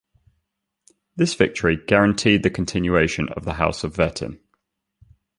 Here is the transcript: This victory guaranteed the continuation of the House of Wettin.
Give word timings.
This 1.15 1.35
victory 1.35 1.77
guaranteed 1.77 2.41
the 2.41 2.49
continuation 2.49 3.29
of 3.37 3.45
the 3.45 3.53
House 3.53 3.83
of 3.83 3.97
Wettin. 3.99 4.39